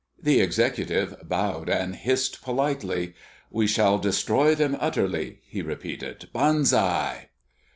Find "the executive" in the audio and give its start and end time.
0.19-1.15